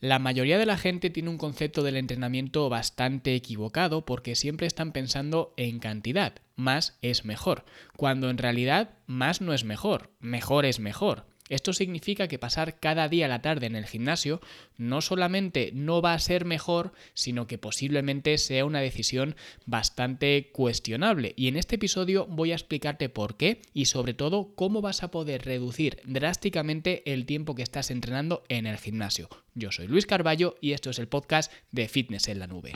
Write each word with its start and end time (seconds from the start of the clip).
La 0.00 0.20
mayoría 0.20 0.58
de 0.58 0.66
la 0.66 0.76
gente 0.76 1.10
tiene 1.10 1.28
un 1.28 1.38
concepto 1.38 1.82
del 1.82 1.96
entrenamiento 1.96 2.68
bastante 2.68 3.34
equivocado 3.34 4.04
porque 4.04 4.36
siempre 4.36 4.68
están 4.68 4.92
pensando 4.92 5.52
en 5.56 5.80
cantidad. 5.80 6.34
Más 6.54 6.98
es 7.02 7.24
mejor, 7.24 7.64
cuando 7.96 8.30
en 8.30 8.38
realidad 8.38 8.90
más 9.06 9.40
no 9.40 9.52
es 9.52 9.64
mejor, 9.64 10.12
mejor 10.20 10.66
es 10.66 10.78
mejor. 10.78 11.26
Esto 11.48 11.72
significa 11.72 12.28
que 12.28 12.38
pasar 12.38 12.78
cada 12.78 13.08
día 13.08 13.28
la 13.28 13.42
tarde 13.42 13.66
en 13.66 13.76
el 13.76 13.86
gimnasio 13.86 14.40
no 14.76 15.00
solamente 15.00 15.70
no 15.74 16.02
va 16.02 16.14
a 16.14 16.18
ser 16.18 16.44
mejor, 16.44 16.92
sino 17.14 17.46
que 17.46 17.58
posiblemente 17.58 18.38
sea 18.38 18.64
una 18.64 18.80
decisión 18.80 19.36
bastante 19.66 20.50
cuestionable. 20.52 21.34
Y 21.36 21.48
en 21.48 21.56
este 21.56 21.76
episodio 21.76 22.26
voy 22.26 22.52
a 22.52 22.54
explicarte 22.54 23.08
por 23.08 23.36
qué 23.36 23.62
y 23.74 23.86
sobre 23.86 24.14
todo 24.14 24.54
cómo 24.54 24.80
vas 24.80 25.02
a 25.02 25.10
poder 25.10 25.44
reducir 25.44 26.00
drásticamente 26.04 27.02
el 27.12 27.26
tiempo 27.26 27.54
que 27.54 27.62
estás 27.62 27.90
entrenando 27.90 28.44
en 28.48 28.66
el 28.66 28.78
gimnasio. 28.78 29.28
Yo 29.54 29.72
soy 29.72 29.88
Luis 29.88 30.06
Carballo 30.06 30.56
y 30.60 30.72
esto 30.72 30.90
es 30.90 30.98
el 30.98 31.08
podcast 31.08 31.52
de 31.72 31.88
Fitness 31.88 32.28
en 32.28 32.38
la 32.38 32.46
Nube. 32.46 32.72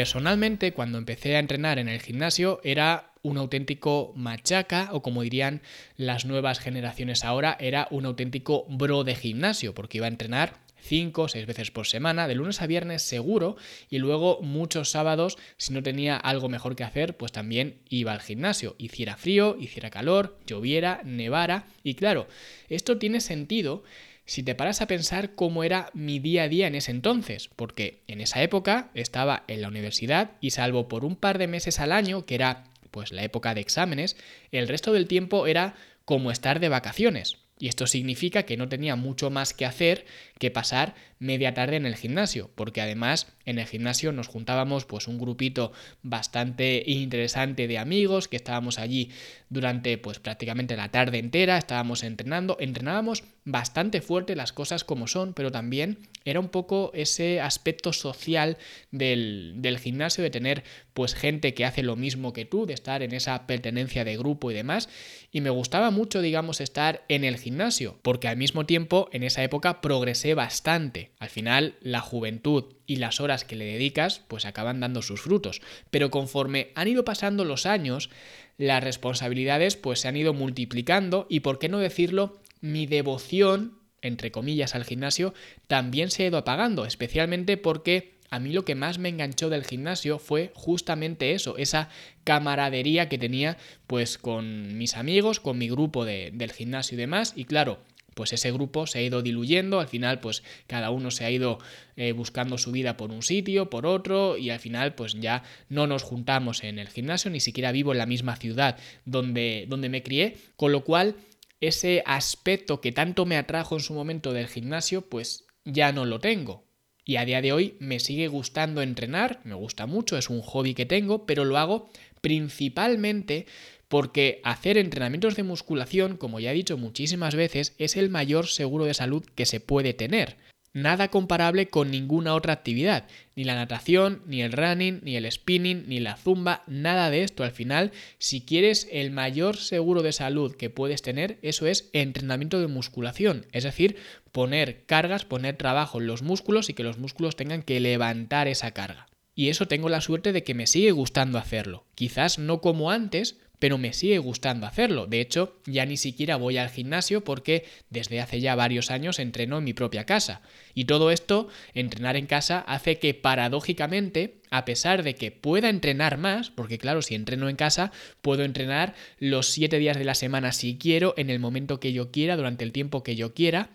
Personalmente, 0.00 0.72
cuando 0.72 0.96
empecé 0.96 1.36
a 1.36 1.40
entrenar 1.40 1.78
en 1.78 1.86
el 1.86 2.00
gimnasio, 2.00 2.62
era 2.64 3.12
un 3.20 3.36
auténtico 3.36 4.14
machaca, 4.16 4.88
o 4.92 5.02
como 5.02 5.20
dirían 5.20 5.60
las 5.98 6.24
nuevas 6.24 6.58
generaciones 6.58 7.22
ahora, 7.22 7.54
era 7.60 7.86
un 7.90 8.06
auténtico 8.06 8.64
bro 8.70 9.04
de 9.04 9.14
gimnasio, 9.14 9.74
porque 9.74 9.98
iba 9.98 10.06
a 10.06 10.08
entrenar 10.08 10.54
cinco 10.80 11.24
o 11.24 11.28
seis 11.28 11.44
veces 11.44 11.70
por 11.70 11.86
semana, 11.86 12.28
de 12.28 12.34
lunes 12.34 12.62
a 12.62 12.66
viernes 12.66 13.02
seguro, 13.02 13.58
y 13.90 13.98
luego 13.98 14.40
muchos 14.40 14.90
sábados, 14.90 15.36
si 15.58 15.74
no 15.74 15.82
tenía 15.82 16.16
algo 16.16 16.48
mejor 16.48 16.76
que 16.76 16.84
hacer, 16.84 17.18
pues 17.18 17.30
también 17.30 17.76
iba 17.90 18.14
al 18.14 18.22
gimnasio. 18.22 18.76
Hiciera 18.78 19.18
frío, 19.18 19.58
hiciera 19.60 19.90
calor, 19.90 20.38
lloviera, 20.46 21.02
nevara, 21.04 21.66
y 21.84 21.92
claro, 21.92 22.26
esto 22.70 22.96
tiene 22.96 23.20
sentido 23.20 23.84
si 24.30 24.44
te 24.44 24.54
paras 24.54 24.80
a 24.80 24.86
pensar 24.86 25.34
cómo 25.34 25.64
era 25.64 25.90
mi 25.92 26.20
día 26.20 26.44
a 26.44 26.48
día 26.48 26.68
en 26.68 26.76
ese 26.76 26.92
entonces, 26.92 27.50
porque 27.56 28.04
en 28.06 28.20
esa 28.20 28.40
época 28.44 28.92
estaba 28.94 29.42
en 29.48 29.60
la 29.60 29.66
universidad 29.66 30.30
y 30.40 30.50
salvo 30.50 30.86
por 30.86 31.04
un 31.04 31.16
par 31.16 31.36
de 31.36 31.48
meses 31.48 31.80
al 31.80 31.90
año, 31.90 32.24
que 32.26 32.36
era 32.36 32.62
pues 32.92 33.10
la 33.10 33.24
época 33.24 33.54
de 33.54 33.60
exámenes, 33.60 34.16
el 34.52 34.68
resto 34.68 34.92
del 34.92 35.08
tiempo 35.08 35.48
era 35.48 35.74
como 36.04 36.30
estar 36.30 36.60
de 36.60 36.68
vacaciones. 36.68 37.38
Y 37.60 37.68
esto 37.68 37.86
significa 37.86 38.44
que 38.44 38.56
no 38.56 38.70
tenía 38.70 38.96
mucho 38.96 39.28
más 39.28 39.52
que 39.52 39.66
hacer 39.66 40.06
que 40.38 40.50
pasar 40.50 40.94
media 41.18 41.52
tarde 41.52 41.76
en 41.76 41.84
el 41.84 41.94
gimnasio, 41.94 42.50
porque 42.54 42.80
además 42.80 43.26
en 43.44 43.58
el 43.58 43.66
gimnasio 43.66 44.12
nos 44.12 44.28
juntábamos 44.28 44.86
pues 44.86 45.08
un 45.08 45.18
grupito 45.18 45.70
bastante 46.02 46.82
interesante 46.86 47.68
de 47.68 47.76
amigos 47.76 48.28
que 48.28 48.36
estábamos 48.36 48.78
allí 48.78 49.10
durante 49.50 49.98
pues 49.98 50.20
prácticamente 50.20 50.74
la 50.74 50.90
tarde 50.90 51.18
entera, 51.18 51.58
estábamos 51.58 52.02
entrenando, 52.02 52.56
entrenábamos 52.60 53.24
bastante 53.44 54.00
fuerte 54.00 54.36
las 54.36 54.52
cosas 54.52 54.84
como 54.84 55.06
son, 55.06 55.32
pero 55.34 55.50
también 55.50 55.98
era 56.24 56.40
un 56.40 56.48
poco 56.48 56.90
ese 56.94 57.40
aspecto 57.40 57.92
social 57.92 58.58
del, 58.90 59.54
del 59.56 59.78
gimnasio 59.78 60.22
de 60.22 60.30
tener 60.30 60.64
pues 60.92 61.14
gente 61.14 61.54
que 61.54 61.64
hace 61.64 61.82
lo 61.82 61.96
mismo 61.96 62.32
que 62.32 62.44
tú, 62.44 62.66
de 62.66 62.74
estar 62.74 63.02
en 63.02 63.12
esa 63.14 63.46
pertenencia 63.46 64.04
de 64.04 64.16
grupo 64.16 64.50
y 64.50 64.54
demás, 64.54 64.88
y 65.32 65.40
me 65.40 65.50
gustaba 65.50 65.90
mucho 65.90 66.20
digamos 66.20 66.60
estar 66.60 67.04
en 67.08 67.24
el 67.24 67.38
gimnasio, 67.38 67.98
porque 68.02 68.28
al 68.28 68.36
mismo 68.36 68.66
tiempo 68.66 69.08
en 69.12 69.22
esa 69.22 69.42
época 69.42 69.80
progresé 69.80 70.34
bastante. 70.34 71.12
Al 71.18 71.28
final, 71.28 71.76
la 71.80 72.00
juventud 72.00 72.64
y 72.86 72.96
las 72.96 73.20
horas 73.20 73.44
que 73.44 73.56
le 73.56 73.64
dedicas, 73.64 74.22
pues 74.28 74.44
acaban 74.44 74.80
dando 74.80 75.02
sus 75.02 75.20
frutos. 75.20 75.62
Pero 75.90 76.10
conforme 76.10 76.72
han 76.74 76.88
ido 76.88 77.04
pasando 77.04 77.44
los 77.44 77.66
años, 77.66 78.10
las 78.58 78.82
responsabilidades 78.82 79.76
pues 79.76 80.00
se 80.00 80.08
han 80.08 80.16
ido 80.16 80.34
multiplicando 80.34 81.26
y, 81.30 81.40
por 81.40 81.58
qué 81.58 81.68
no 81.68 81.78
decirlo, 81.78 82.40
mi 82.60 82.86
devoción, 82.86 83.78
entre 84.02 84.30
comillas, 84.30 84.74
al 84.74 84.84
gimnasio 84.84 85.34
también 85.66 86.10
se 86.10 86.24
ha 86.24 86.26
ido 86.26 86.38
apagando, 86.38 86.86
especialmente 86.86 87.56
porque 87.56 88.18
a 88.30 88.38
mí 88.38 88.52
lo 88.52 88.64
que 88.64 88.76
más 88.76 88.98
me 88.98 89.08
enganchó 89.08 89.50
del 89.50 89.64
gimnasio 89.64 90.18
fue 90.18 90.52
justamente 90.54 91.32
eso, 91.32 91.56
esa 91.56 91.88
camaradería 92.24 93.08
que 93.08 93.18
tenía 93.18 93.58
pues 93.86 94.18
con 94.18 94.78
mis 94.78 94.96
amigos, 94.96 95.40
con 95.40 95.58
mi 95.58 95.68
grupo 95.68 96.04
de, 96.04 96.30
del 96.32 96.52
gimnasio 96.52 96.94
y 96.94 96.98
demás. 97.00 97.32
Y 97.34 97.44
claro, 97.44 97.80
pues 98.14 98.32
ese 98.32 98.52
grupo 98.52 98.86
se 98.86 98.98
ha 98.98 99.02
ido 99.02 99.22
diluyendo, 99.22 99.80
al 99.80 99.88
final 99.88 100.20
pues 100.20 100.42
cada 100.66 100.90
uno 100.90 101.10
se 101.10 101.24
ha 101.24 101.30
ido 101.30 101.58
eh, 101.96 102.12
buscando 102.12 102.58
su 102.58 102.70
vida 102.70 102.96
por 102.96 103.10
un 103.10 103.22
sitio, 103.22 103.68
por 103.68 103.86
otro 103.86 104.36
y 104.36 104.50
al 104.50 104.60
final 104.60 104.94
pues 104.94 105.14
ya 105.14 105.42
no 105.68 105.86
nos 105.86 106.02
juntamos 106.02 106.62
en 106.62 106.78
el 106.78 106.88
gimnasio, 106.88 107.30
ni 107.30 107.40
siquiera 107.40 107.72
vivo 107.72 107.92
en 107.92 107.98
la 107.98 108.06
misma 108.06 108.36
ciudad 108.36 108.78
donde, 109.04 109.66
donde 109.68 109.88
me 109.88 110.02
crié, 110.02 110.36
con 110.56 110.70
lo 110.70 110.84
cual 110.84 111.16
ese 111.60 112.02
aspecto 112.06 112.80
que 112.80 112.92
tanto 112.92 113.26
me 113.26 113.36
atrajo 113.36 113.76
en 113.76 113.82
su 113.82 113.94
momento 113.94 114.32
del 114.32 114.48
gimnasio 114.48 115.02
pues 115.02 115.44
ya 115.64 115.92
no 115.92 116.04
lo 116.04 116.20
tengo. 116.20 116.64
Y 117.04 117.16
a 117.16 117.24
día 117.24 117.42
de 117.42 117.52
hoy 117.52 117.76
me 117.80 117.98
sigue 117.98 118.28
gustando 118.28 118.82
entrenar, 118.82 119.40
me 119.44 119.54
gusta 119.54 119.86
mucho, 119.86 120.16
es 120.16 120.30
un 120.30 120.42
hobby 120.42 120.74
que 120.74 120.86
tengo, 120.86 121.26
pero 121.26 121.44
lo 121.44 121.58
hago 121.58 121.90
principalmente 122.20 123.46
porque 123.88 124.40
hacer 124.44 124.78
entrenamientos 124.78 125.34
de 125.34 125.42
musculación, 125.42 126.16
como 126.16 126.38
ya 126.38 126.52
he 126.52 126.54
dicho 126.54 126.78
muchísimas 126.78 127.34
veces, 127.34 127.74
es 127.78 127.96
el 127.96 128.10
mayor 128.10 128.46
seguro 128.46 128.84
de 128.84 128.94
salud 128.94 129.24
que 129.34 129.46
se 129.46 129.58
puede 129.58 129.94
tener. 129.94 130.36
Nada 130.72 131.08
comparable 131.08 131.68
con 131.68 131.90
ninguna 131.90 132.32
otra 132.34 132.52
actividad, 132.52 133.08
ni 133.34 133.42
la 133.42 133.56
natación, 133.56 134.22
ni 134.26 134.42
el 134.42 134.52
running, 134.52 135.00
ni 135.02 135.16
el 135.16 135.30
spinning, 135.30 135.88
ni 135.88 135.98
la 135.98 136.16
zumba, 136.16 136.62
nada 136.68 137.10
de 137.10 137.24
esto. 137.24 137.42
Al 137.42 137.50
final, 137.50 137.90
si 138.18 138.42
quieres 138.42 138.86
el 138.92 139.10
mayor 139.10 139.56
seguro 139.56 140.02
de 140.02 140.12
salud 140.12 140.54
que 140.54 140.70
puedes 140.70 141.02
tener, 141.02 141.40
eso 141.42 141.66
es 141.66 141.90
entrenamiento 141.92 142.60
de 142.60 142.68
musculación, 142.68 143.46
es 143.50 143.64
decir, 143.64 143.96
poner 144.30 144.84
cargas, 144.86 145.24
poner 145.24 145.56
trabajo 145.56 146.00
en 146.00 146.06
los 146.06 146.22
músculos 146.22 146.70
y 146.70 146.74
que 146.74 146.84
los 146.84 146.98
músculos 146.98 147.34
tengan 147.34 147.62
que 147.62 147.80
levantar 147.80 148.46
esa 148.46 148.70
carga. 148.70 149.08
Y 149.34 149.48
eso 149.48 149.66
tengo 149.66 149.88
la 149.88 150.00
suerte 150.00 150.32
de 150.32 150.44
que 150.44 150.54
me 150.54 150.68
sigue 150.68 150.92
gustando 150.92 151.38
hacerlo. 151.38 151.86
Quizás 151.96 152.38
no 152.38 152.60
como 152.60 152.92
antes, 152.92 153.40
pero 153.60 153.76
me 153.78 153.92
sigue 153.92 154.18
gustando 154.18 154.66
hacerlo. 154.66 155.06
De 155.06 155.20
hecho, 155.20 155.54
ya 155.66 155.84
ni 155.84 155.98
siquiera 155.98 156.36
voy 156.36 156.56
al 156.56 156.70
gimnasio 156.70 157.22
porque 157.22 157.66
desde 157.90 158.20
hace 158.20 158.40
ya 158.40 158.54
varios 158.54 158.90
años 158.90 159.18
entreno 159.18 159.58
en 159.58 159.64
mi 159.64 159.74
propia 159.74 160.06
casa. 160.06 160.40
Y 160.74 160.86
todo 160.86 161.10
esto, 161.10 161.48
entrenar 161.74 162.16
en 162.16 162.26
casa, 162.26 162.60
hace 162.60 162.98
que 162.98 163.12
paradójicamente, 163.12 164.40
a 164.50 164.64
pesar 164.64 165.02
de 165.02 165.14
que 165.14 165.30
pueda 165.30 165.68
entrenar 165.68 166.16
más, 166.16 166.50
porque 166.50 166.78
claro, 166.78 167.02
si 167.02 167.14
entreno 167.14 167.50
en 167.50 167.56
casa, 167.56 167.92
puedo 168.22 168.44
entrenar 168.44 168.94
los 169.18 169.48
siete 169.48 169.78
días 169.78 169.98
de 169.98 170.04
la 170.04 170.14
semana 170.14 170.52
si 170.52 170.78
quiero, 170.78 171.12
en 171.18 171.28
el 171.28 171.38
momento 171.38 171.80
que 171.80 171.92
yo 171.92 172.10
quiera, 172.10 172.36
durante 172.36 172.64
el 172.64 172.72
tiempo 172.72 173.02
que 173.02 173.14
yo 173.14 173.34
quiera, 173.34 173.70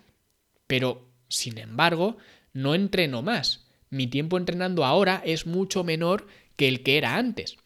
pero, 0.66 1.08
sin 1.30 1.60
embargo, 1.60 2.18
no 2.54 2.74
entreno 2.74 3.22
más. 3.22 3.68
Mi 3.92 4.08
tiempo 4.08 4.40
entrenando 4.40 4.84
ahora 4.84 5.22
es 5.24 5.46
mucho 5.46 5.84
menor 5.84 6.26
que 6.56 6.68
el 6.68 6.82
que 6.82 6.98
era 6.98 7.18
antes 7.18 7.58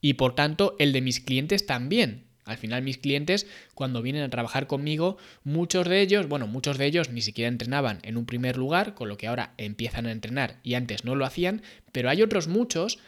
y 0.00 0.14
por 0.14 0.34
tanto 0.34 0.76
el 0.78 0.92
de 0.92 1.00
mis 1.00 1.20
clientes 1.20 1.66
también. 1.66 2.24
Al 2.44 2.56
final 2.56 2.82
mis 2.82 2.96
clientes 2.96 3.46
cuando 3.74 4.00
vienen 4.00 4.22
a 4.22 4.30
trabajar 4.30 4.66
conmigo, 4.66 5.18
muchos 5.44 5.86
de 5.86 6.00
ellos, 6.00 6.28
bueno, 6.28 6.46
muchos 6.46 6.78
de 6.78 6.86
ellos 6.86 7.10
ni 7.10 7.20
siquiera 7.20 7.48
entrenaban 7.48 7.98
en 8.02 8.16
un 8.16 8.24
primer 8.24 8.56
lugar, 8.56 8.94
con 8.94 9.08
lo 9.08 9.18
que 9.18 9.26
ahora 9.26 9.52
empiezan 9.58 10.06
a 10.06 10.12
entrenar 10.12 10.58
y 10.62 10.74
antes 10.74 11.04
no 11.04 11.14
lo 11.14 11.26
hacían, 11.26 11.62
pero 11.92 12.08
hay 12.08 12.22
otros 12.22 12.48
muchos 12.48 12.98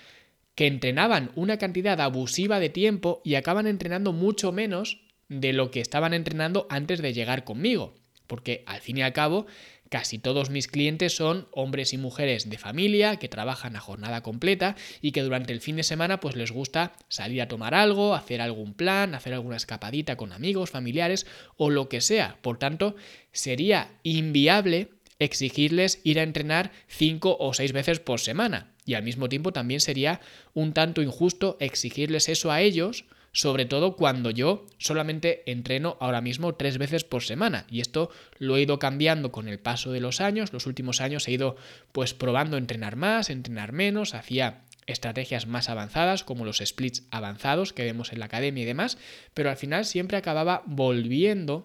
que 0.54 0.66
entrenaban 0.66 1.30
una 1.36 1.56
cantidad 1.56 1.98
abusiva 2.02 2.60
de 2.60 2.68
tiempo 2.68 3.22
y 3.24 3.36
acaban 3.36 3.66
entrenando 3.66 4.12
mucho 4.12 4.52
menos 4.52 5.00
de 5.30 5.54
lo 5.54 5.70
que 5.70 5.80
estaban 5.80 6.12
entrenando 6.12 6.66
antes 6.68 7.00
de 7.00 7.14
llegar 7.14 7.44
conmigo. 7.44 7.94
Porque 8.26 8.62
al 8.66 8.80
fin 8.80 8.98
y 8.98 9.02
al 9.02 9.14
cabo 9.14 9.46
Casi 9.90 10.20
todos 10.20 10.50
mis 10.50 10.68
clientes 10.68 11.16
son 11.16 11.48
hombres 11.50 11.92
y 11.92 11.98
mujeres 11.98 12.48
de 12.48 12.58
familia 12.58 13.16
que 13.16 13.28
trabajan 13.28 13.75
a 13.75 13.81
jornada 13.81 14.22
completa 14.22 14.76
y 15.02 15.10
que 15.10 15.22
durante 15.22 15.52
el 15.52 15.60
fin 15.60 15.75
de 15.75 15.82
semana 15.82 16.20
pues 16.20 16.37
les 16.37 16.52
gusta 16.52 16.92
salir 17.08 17.42
a 17.42 17.48
tomar 17.48 17.75
algo, 17.75 18.14
hacer 18.14 18.40
algún 18.40 18.72
plan, 18.72 19.16
hacer 19.16 19.34
alguna 19.34 19.56
escapadita 19.56 20.16
con 20.16 20.32
amigos, 20.32 20.70
familiares 20.70 21.26
o 21.56 21.70
lo 21.70 21.88
que 21.88 22.00
sea. 22.00 22.38
Por 22.40 22.56
tanto, 22.56 22.94
sería 23.32 23.90
inviable 24.04 24.90
exigirles 25.19 26.00
ir 26.04 26.20
a 26.20 26.22
entrenar 26.22 26.70
cinco 26.86 27.36
o 27.40 27.52
seis 27.52 27.72
veces 27.72 27.98
por 27.98 28.20
semana. 28.20 28.72
Y 28.86 28.94
al 28.94 29.02
mismo 29.02 29.28
tiempo 29.28 29.52
también 29.52 29.81
sería 29.81 30.20
un 30.54 30.72
tanto 30.72 31.02
injusto 31.02 31.56
exigirles 31.58 32.28
eso 32.28 32.52
a 32.52 32.60
ellos 32.60 33.06
sobre 33.32 33.65
todo 33.65 33.97
cuando 33.97 34.31
yo 34.31 34.67
solamente 34.79 35.43
entreno 35.50 35.97
ahora 36.00 36.21
mismo 36.21 36.55
tres 36.55 36.79
veces 36.79 37.05
por 37.05 37.23
semana. 37.23 37.67
Y 37.71 37.81
esto 37.81 38.11
lo 38.38 38.56
he 38.56 38.62
ido 38.62 38.79
cambiando 38.79 39.32
con 39.32 39.49
el 39.49 39.59
paso 39.59 39.93
de 39.93 40.00
los 40.00 40.21
años, 40.21 40.53
los 40.53 40.67
últimos 40.67 41.00
años 41.00 41.29
he 41.29 41.32
ido 41.32 41.56
pues 41.93 42.15
probando 42.15 42.56
entrenar 42.56 42.97
más, 42.97 43.31
entrenar 43.31 43.73
menos, 43.73 44.15
hacía 44.15 44.62
estrategias 44.87 45.47
más 45.47 45.69
avanzadas 45.69 46.25
como 46.25 46.44
los 46.44 46.59
splits 46.59 47.05
avanzados 47.11 47.73
que 47.73 47.85
vemos 47.85 48.12
en 48.12 48.19
la 48.19 48.27
academia 48.27 48.62
y 48.62 48.67
demás, 48.67 48.99
pero 49.35 49.50
al 49.50 49.56
final 49.56 49.85
siempre 49.85 50.17
acababa 50.17 50.62
volviendo 50.67 51.65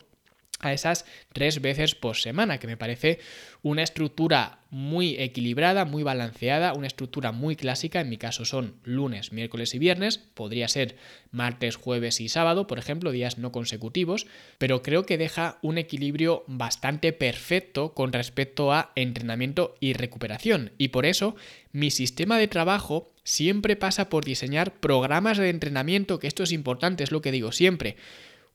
a 0.59 0.73
esas 0.73 1.05
tres 1.33 1.61
veces 1.61 1.95
por 1.95 2.15
semana, 2.15 2.59
que 2.59 2.67
me 2.67 2.77
parece 2.77 3.19
una 3.61 3.83
estructura 3.83 4.59
muy 4.69 5.15
equilibrada, 5.17 5.85
muy 5.85 6.03
balanceada, 6.03 6.73
una 6.73 6.87
estructura 6.87 7.31
muy 7.31 7.55
clásica, 7.55 8.01
en 8.01 8.09
mi 8.09 8.17
caso 8.17 8.45
son 8.45 8.75
lunes, 8.83 9.31
miércoles 9.31 9.73
y 9.73 9.79
viernes, 9.79 10.17
podría 10.17 10.67
ser 10.67 10.97
martes, 11.31 11.75
jueves 11.75 12.21
y 12.21 12.29
sábado, 12.29 12.67
por 12.67 12.79
ejemplo, 12.79 13.11
días 13.11 13.37
no 13.37 13.51
consecutivos, 13.51 14.27
pero 14.57 14.81
creo 14.81 15.05
que 15.05 15.17
deja 15.17 15.59
un 15.61 15.77
equilibrio 15.77 16.43
bastante 16.47 17.11
perfecto 17.11 17.93
con 17.93 18.13
respecto 18.13 18.71
a 18.71 18.91
entrenamiento 18.95 19.75
y 19.79 19.93
recuperación, 19.93 20.71
y 20.77 20.89
por 20.89 21.05
eso 21.05 21.35
mi 21.71 21.91
sistema 21.91 22.37
de 22.37 22.47
trabajo 22.47 23.11
siempre 23.23 23.75
pasa 23.75 24.07
por 24.09 24.23
diseñar 24.23 24.79
programas 24.79 25.37
de 25.37 25.49
entrenamiento, 25.49 26.19
que 26.19 26.27
esto 26.27 26.43
es 26.43 26.51
importante, 26.51 27.03
es 27.03 27.11
lo 27.11 27.21
que 27.21 27.31
digo 27.31 27.51
siempre. 27.51 27.97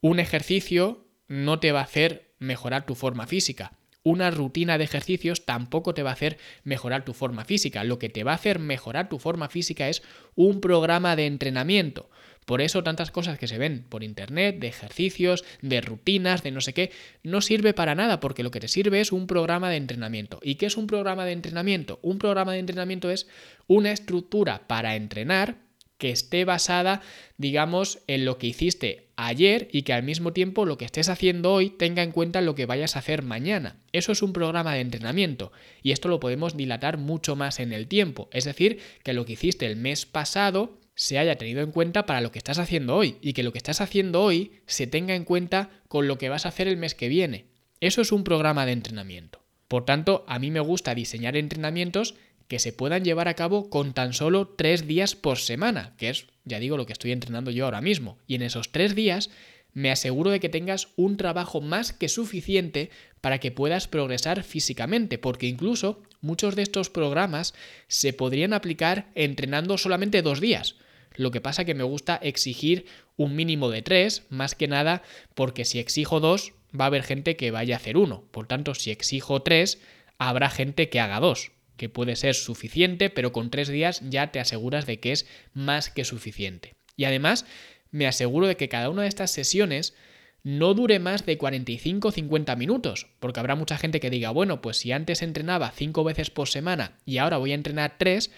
Un 0.01 0.21
ejercicio 0.21 1.05
no 1.31 1.61
te 1.61 1.71
va 1.71 1.79
a 1.79 1.85
hacer 1.85 2.35
mejorar 2.41 2.85
tu 2.85 2.97
forma 2.97 3.25
física. 3.29 3.73
Una 4.03 4.33
rutina 4.33 4.79
de 4.79 4.85
ejercicios 4.85 5.47
tampoco 5.47 5.95
te 5.95 6.03
va 6.03 6.11
a 6.11 6.15
hacer 6.15 6.39
mejorar 6.65 7.05
tu 7.05 7.13
forma 7.13 7.45
física. 7.45 7.85
Lo 7.85 8.01
que 8.01 8.09
te 8.09 8.25
va 8.25 8.33
a 8.33 8.35
hacer 8.35 8.59
mejorar 8.59 9.09
tu 9.09 9.21
forma 9.21 9.49
física 9.49 9.89
es 9.89 10.03
un 10.35 10.61
programa 10.61 11.15
de 11.15 11.27
entrenamiento. 11.27 12.11
Por 12.47 12.63
eso 12.63 12.83
tantas 12.83 13.13
cosas 13.13 13.39
que 13.39 13.47
se 13.47 13.59
ven 13.59 13.87
por 13.89 14.03
internet, 14.03 14.59
de 14.59 14.67
ejercicios, 14.67 15.45
de 15.63 15.81
rutinas, 15.81 16.43
de 16.43 16.51
no 16.51 16.61
sé 16.61 16.75
qué, 16.75 16.91
no 17.23 17.43
sirve 17.43 17.75
para 17.75 17.95
nada 17.95 18.19
porque 18.19 18.43
lo 18.43 18.51
que 18.51 18.59
te 18.59 18.67
sirve 18.67 19.01
es 19.01 19.13
un 19.13 19.29
programa 19.29 19.71
de 19.71 19.77
entrenamiento. 19.77 20.41
¿Y 20.43 20.57
qué 20.57 20.67
es 20.67 20.77
un 20.77 20.89
programa 20.89 21.25
de 21.27 21.33
entrenamiento? 21.33 22.01
Un 22.03 22.19
programa 22.19 22.55
de 22.55 22.59
entrenamiento 22.59 23.09
es 23.09 23.29
una 23.69 23.93
estructura 23.93 24.67
para 24.67 24.97
entrenar 24.97 25.59
que 26.01 26.11
esté 26.11 26.45
basada, 26.45 27.03
digamos, 27.37 28.01
en 28.09 28.25
lo 28.25 28.39
que 28.39 28.49
hiciste 28.49 29.11
ayer 29.15 29.69
y 29.71 29.83
que 29.83 29.93
al 29.93 30.03
mismo 30.03 30.33
tiempo 30.33 30.65
lo 30.65 30.79
que 30.79 30.87
estés 30.87 31.09
haciendo 31.09 31.53
hoy 31.53 31.71
tenga 31.71 32.03
en 32.03 32.11
cuenta 32.11 32.41
lo 32.41 32.57
que 32.57 32.67
vayas 32.67 32.97
a 32.97 33.01
hacer 33.01 33.23
mañana. 33.23 33.77
Eso 33.93 34.11
es 34.11 34.23
un 34.23 34.33
programa 34.33 34.75
de 34.75 34.81
entrenamiento 34.81 35.53
y 35.83 35.93
esto 35.93 36.09
lo 36.09 36.19
podemos 36.19 36.57
dilatar 36.57 36.99
mucho 36.99 37.37
más 37.37 37.61
en 37.61 37.73
el 37.73 37.87
tiempo. 37.87 38.29
Es 38.33 38.47
decir, 38.47 38.81
que 39.05 39.13
lo 39.13 39.25
que 39.25 39.35
hiciste 39.35 39.67
el 39.67 39.77
mes 39.77 40.07
pasado 40.07 40.81
se 40.97 41.19
haya 41.19 41.37
tenido 41.37 41.63
en 41.63 41.71
cuenta 41.71 42.07
para 42.07 42.21
lo 42.21 42.33
que 42.33 42.39
estás 42.39 42.59
haciendo 42.59 42.97
hoy 42.97 43.19
y 43.21 43.35
que 43.35 43.43
lo 43.43 43.53
que 43.53 43.59
estás 43.59 43.81
haciendo 43.81 44.23
hoy 44.23 44.53
se 44.67 44.87
tenga 44.87 45.15
en 45.15 45.25
cuenta 45.25 45.71
con 45.87 46.09
lo 46.09 46.19
que 46.19 46.31
vas 46.31 46.47
a 46.47 46.49
hacer 46.49 46.67
el 46.67 46.79
mes 46.79 46.95
que 46.95 47.09
viene. 47.09 47.47
Eso 47.81 48.01
es 48.01 48.11
un 48.11 48.25
programa 48.25 48.67
de 48.67 48.73
entrenamiento. 48.73 49.41
Por 49.71 49.85
tanto, 49.85 50.25
a 50.27 50.39
mí 50.39 50.51
me 50.51 50.59
gusta 50.59 50.97
diseñar 50.97 51.37
entrenamientos 51.37 52.17
que 52.51 52.59
se 52.59 52.73
puedan 52.73 53.05
llevar 53.05 53.29
a 53.29 53.35
cabo 53.35 53.71
con 53.71 53.95
tan 53.95 54.13
solo 54.13 54.49
tres 54.49 54.89
días 54.89 55.15
por 55.15 55.39
semana, 55.39 55.95
que 55.97 56.11
es, 56.11 56.27
ya 56.45 56.59
digo, 56.59 56.77
lo 56.77 56.85
que 56.85 56.93
estoy 56.93 57.13
entrenando 57.13 57.53
yo 57.53 57.65
ahora 57.65 57.81
mismo. 57.81 58.19
Y 58.27 58.35
en 58.35 58.43
esos 58.43 58.73
tres 58.73 58.97
días 58.97 59.31
me 59.73 59.93
aseguro 59.93 60.33
de 60.33 60.41
que 60.41 60.49
tengas 60.49 60.89
un 60.97 61.17
trabajo 61.17 61.61
más 61.61 61.93
que 61.93 62.09
suficiente 62.09 62.91
para 63.21 63.39
que 63.39 63.53
puedas 63.53 63.87
progresar 63.87 64.43
físicamente, 64.43 65.17
porque 65.17 65.47
incluso 65.47 66.03
muchos 66.23 66.57
de 66.57 66.63
estos 66.63 66.91
programas 66.91 67.55
se 67.87 68.13
podrían 68.13 68.53
aplicar 68.53 69.13
entrenando 69.15 69.79
solamente 69.79 70.21
dos 70.21 70.41
días. 70.41 70.75
Lo 71.15 71.31
que 71.31 71.41
pasa 71.41 71.65
que 71.65 71.77
me 71.77 71.85
gusta 71.85 72.17
exigir 72.17 72.87
un 73.17 73.37
mínimo 73.37 73.71
de 73.71 73.83
tres, 73.83 74.25
más 74.29 74.57
que 74.57 74.67
nada 74.67 75.05
porque 75.37 75.65
si 75.65 75.79
exijo 75.79 76.19
dos, 76.19 76.53
va 76.79 76.87
a 76.87 76.89
haber 76.89 77.05
gente 77.05 77.37
que 77.37 77.53
vaya 77.53 77.77
a 77.77 77.79
hacer 77.79 77.97
uno. 77.97 78.25
Por 78.33 78.49
tanto, 78.49 78.75
si 78.75 78.91
exijo 78.91 79.41
tres, 79.41 79.79
habrá 80.19 80.51
gente 80.51 80.89
que 80.89 80.99
haga 80.99 81.21
dos 81.21 81.53
que 81.81 81.89
puede 81.89 82.15
ser 82.15 82.35
suficiente, 82.35 83.09
pero 83.09 83.33
con 83.33 83.49
tres 83.49 83.69
días 83.69 84.03
ya 84.07 84.33
te 84.33 84.39
aseguras 84.39 84.85
de 84.85 85.01
que 85.01 85.13
es 85.13 85.27
más 85.55 85.89
que 85.89 86.05
suficiente. 86.05 86.75
Y 86.95 87.07
además, 87.07 87.47
me 87.91 88.07
aseguro 88.07 88.47
de 88.47 88.59
que 88.59 88.69
cada 88.69 88.91
una 88.91 89.01
de 89.01 89.09
estas 89.09 89.31
sesiones 89.31 89.95
no 90.43 90.75
dure 90.75 90.99
más 90.99 91.25
de 91.25 91.39
45-50 91.39 92.55
minutos, 92.59 93.07
porque 93.19 93.41
habrá 93.41 93.55
mucha 93.55 93.79
gente 93.79 93.99
que 93.99 94.11
diga, 94.11 94.29
bueno, 94.29 94.61
pues 94.61 94.77
si 94.77 94.93
antes 94.93 95.23
entrenaba 95.23 95.71
cinco 95.71 96.05
veces 96.05 96.29
por 96.29 96.51
semana 96.51 96.99
y 97.07 97.17
ahora 97.17 97.39
voy 97.39 97.53
a 97.53 97.55
entrenar 97.55 97.97
tres, 97.97 98.31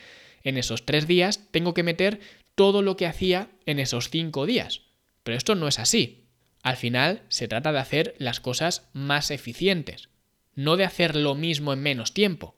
en 0.44 0.56
esos 0.56 0.86
tres 0.86 1.08
días 1.08 1.48
tengo 1.50 1.74
que 1.74 1.82
meter 1.82 2.20
todo 2.54 2.80
lo 2.80 2.96
que 2.96 3.08
hacía 3.08 3.48
en 3.66 3.80
esos 3.80 4.08
cinco 4.08 4.46
días. 4.46 4.82
Pero 5.24 5.36
esto 5.36 5.56
no 5.56 5.66
es 5.66 5.80
así. 5.80 6.28
Al 6.62 6.76
final 6.76 7.22
se 7.26 7.48
trata 7.48 7.72
de 7.72 7.80
hacer 7.80 8.14
las 8.18 8.38
cosas 8.38 8.88
más 8.92 9.32
eficientes, 9.32 10.10
no 10.54 10.76
de 10.76 10.84
hacer 10.84 11.16
lo 11.16 11.34
mismo 11.34 11.72
en 11.72 11.82
menos 11.82 12.14
tiempo. 12.14 12.54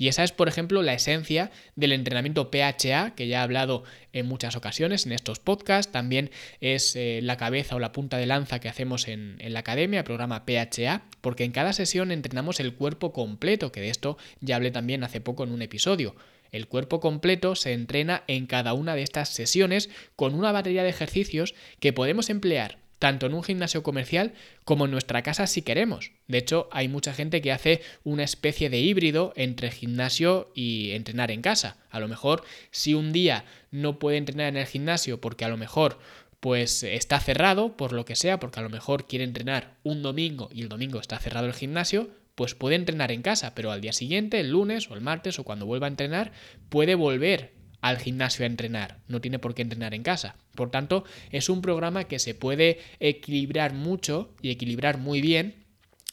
Y 0.00 0.06
esa 0.06 0.22
es, 0.22 0.30
por 0.30 0.46
ejemplo, 0.46 0.80
la 0.82 0.94
esencia 0.94 1.50
del 1.74 1.90
entrenamiento 1.90 2.52
PHA, 2.52 3.16
que 3.16 3.26
ya 3.26 3.40
he 3.40 3.42
hablado 3.42 3.82
en 4.12 4.26
muchas 4.26 4.54
ocasiones 4.54 5.04
en 5.04 5.12
estos 5.12 5.40
podcasts. 5.40 5.90
También 5.90 6.30
es 6.60 6.94
eh, 6.94 7.18
la 7.20 7.36
cabeza 7.36 7.74
o 7.74 7.80
la 7.80 7.90
punta 7.90 8.16
de 8.16 8.26
lanza 8.26 8.60
que 8.60 8.68
hacemos 8.68 9.08
en, 9.08 9.36
en 9.40 9.52
la 9.52 9.58
academia, 9.58 9.98
el 9.98 10.04
programa 10.04 10.44
PHA, 10.46 11.02
porque 11.20 11.42
en 11.42 11.50
cada 11.50 11.72
sesión 11.72 12.12
entrenamos 12.12 12.60
el 12.60 12.74
cuerpo 12.74 13.12
completo, 13.12 13.72
que 13.72 13.80
de 13.80 13.90
esto 13.90 14.18
ya 14.40 14.54
hablé 14.54 14.70
también 14.70 15.02
hace 15.02 15.20
poco 15.20 15.42
en 15.42 15.50
un 15.50 15.62
episodio. 15.62 16.14
El 16.52 16.68
cuerpo 16.68 17.00
completo 17.00 17.56
se 17.56 17.72
entrena 17.72 18.22
en 18.28 18.46
cada 18.46 18.74
una 18.74 18.94
de 18.94 19.02
estas 19.02 19.30
sesiones 19.30 19.90
con 20.14 20.34
una 20.34 20.52
batería 20.52 20.84
de 20.84 20.90
ejercicios 20.90 21.56
que 21.80 21.92
podemos 21.92 22.30
emplear 22.30 22.78
tanto 22.98 23.26
en 23.26 23.34
un 23.34 23.42
gimnasio 23.42 23.82
comercial 23.82 24.32
como 24.64 24.84
en 24.84 24.90
nuestra 24.90 25.22
casa 25.22 25.46
si 25.46 25.62
queremos. 25.62 26.12
De 26.26 26.38
hecho, 26.38 26.68
hay 26.72 26.88
mucha 26.88 27.12
gente 27.12 27.40
que 27.40 27.52
hace 27.52 27.80
una 28.04 28.24
especie 28.24 28.70
de 28.70 28.80
híbrido 28.80 29.32
entre 29.36 29.70
gimnasio 29.70 30.50
y 30.54 30.90
entrenar 30.92 31.30
en 31.30 31.42
casa. 31.42 31.76
A 31.90 32.00
lo 32.00 32.08
mejor 32.08 32.42
si 32.70 32.94
un 32.94 33.12
día 33.12 33.44
no 33.70 33.98
puede 33.98 34.16
entrenar 34.16 34.48
en 34.48 34.56
el 34.56 34.66
gimnasio 34.66 35.20
porque 35.20 35.44
a 35.44 35.48
lo 35.48 35.56
mejor 35.56 35.98
pues 36.40 36.82
está 36.84 37.18
cerrado 37.18 37.76
por 37.76 37.92
lo 37.92 38.04
que 38.04 38.16
sea, 38.16 38.38
porque 38.38 38.60
a 38.60 38.62
lo 38.62 38.70
mejor 38.70 39.06
quiere 39.06 39.24
entrenar 39.24 39.74
un 39.82 40.02
domingo 40.02 40.48
y 40.52 40.62
el 40.62 40.68
domingo 40.68 41.00
está 41.00 41.18
cerrado 41.18 41.46
el 41.46 41.52
gimnasio, 41.52 42.10
pues 42.36 42.54
puede 42.54 42.76
entrenar 42.76 43.10
en 43.10 43.22
casa, 43.22 43.54
pero 43.56 43.72
al 43.72 43.80
día 43.80 43.92
siguiente, 43.92 44.38
el 44.38 44.50
lunes 44.50 44.88
o 44.90 44.94
el 44.94 45.00
martes 45.00 45.40
o 45.40 45.44
cuando 45.44 45.66
vuelva 45.66 45.88
a 45.88 45.90
entrenar, 45.90 46.30
puede 46.68 46.94
volver 46.94 47.57
al 47.80 47.98
gimnasio 47.98 48.44
a 48.44 48.46
entrenar, 48.46 48.98
no 49.06 49.20
tiene 49.20 49.38
por 49.38 49.54
qué 49.54 49.62
entrenar 49.62 49.94
en 49.94 50.02
casa. 50.02 50.36
Por 50.54 50.70
tanto, 50.70 51.04
es 51.30 51.48
un 51.48 51.62
programa 51.62 52.04
que 52.04 52.18
se 52.18 52.34
puede 52.34 52.80
equilibrar 53.00 53.72
mucho 53.72 54.34
y 54.42 54.50
equilibrar 54.50 54.98
muy 54.98 55.20
bien 55.20 55.64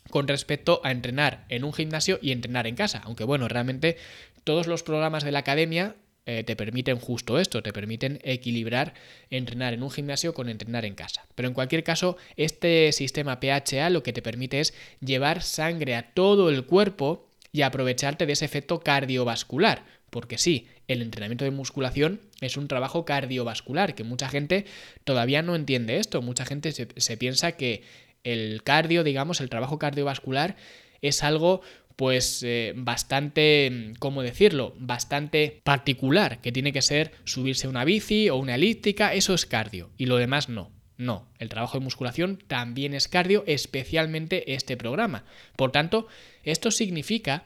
con 0.10 0.28
respecto 0.28 0.82
a 0.84 0.92
entrenar 0.92 1.46
en 1.50 1.64
un 1.64 1.74
gimnasio 1.74 2.20
y 2.22 2.32
entrenar 2.32 2.68
en 2.68 2.76
casa. 2.76 3.02
Aunque 3.06 3.24
bueno, 3.24 3.48
realmente 3.48 3.98
todos 4.44 4.68
los 4.68 4.84
programas 4.84 5.24
de 5.24 5.32
la 5.32 5.40
academia 5.40 5.96
eh, 6.28 6.44
te 6.44 6.56
permiten 6.56 7.00
justo 7.00 7.40
esto, 7.40 7.62
te 7.62 7.72
permiten 7.72 8.20
equilibrar 8.24 8.94
entrenar 9.30 9.74
en 9.74 9.84
un 9.84 9.92
gimnasio 9.92 10.34
con 10.34 10.50
entrenar 10.50 10.86
en 10.86 10.96
casa. 10.96 11.26
Pero 11.36 11.48
en 11.48 11.54
cualquier 11.54 11.84
caso, 11.84 12.18
este 12.36 12.92
sistema 12.92 13.40
PHA 13.40 13.90
lo 13.92 14.02
que 14.02 14.14
te 14.14 14.24
permite 14.24 14.60
es 14.60 14.74
llevar 15.02 15.44
sangre 15.44 15.96
a 15.96 16.14
todo 16.14 16.50
el 16.50 16.66
cuerpo 16.66 17.28
y 17.52 17.62
aprovecharte 17.62 18.26
de 18.26 18.34
ese 18.34 18.46
efecto 18.46 18.80
cardiovascular. 18.80 19.86
Porque 20.10 20.38
sí, 20.38 20.68
el 20.88 21.02
entrenamiento 21.02 21.46
de 21.46 21.52
musculación 21.52 22.22
es 22.42 22.58
un 22.58 22.68
trabajo 22.68 23.06
cardiovascular, 23.06 23.96
que 23.96 24.04
mucha 24.04 24.30
gente 24.30 24.66
todavía 25.04 25.42
no 25.42 25.56
entiende 25.56 25.98
esto. 25.98 26.22
Mucha 26.22 26.46
gente 26.46 26.72
se, 26.72 27.18
piensa 27.18 27.54
que 27.54 27.84
el 28.24 28.64
cardio, 28.64 29.04
digamos, 29.04 29.42
el 29.42 29.50
trabajo 29.50 29.80
cardiovascular 29.80 30.56
es 31.02 31.24
algo 31.24 31.62
pues 31.96 32.44
eh, 32.44 32.74
bastante, 32.76 33.94
¿cómo 34.00 34.22
decirlo? 34.22 34.74
Bastante 34.78 35.62
particular, 35.64 36.42
que 36.42 36.52
tiene 36.52 36.74
que 36.74 36.82
ser 36.82 37.12
subirse 37.24 37.68
una 37.68 37.86
bici 37.86 38.30
o 38.30 38.36
una 38.36 38.56
elíptica, 38.56 39.14
eso 39.14 39.34
es 39.34 39.46
cardio, 39.46 39.92
y 39.98 40.06
lo 40.08 40.18
demás 40.18 40.50
no. 40.50 40.72
No, 40.98 41.28
el 41.40 41.50
trabajo 41.50 41.78
de 41.78 41.84
musculación 41.84 42.38
también 42.48 42.94
es 42.94 43.08
cardio, 43.08 43.44
especialmente 43.48 44.54
este 44.54 44.78
programa. 44.78 45.26
Por 45.58 45.72
tanto, 45.72 46.08
esto 46.44 46.72
significa 46.72 47.46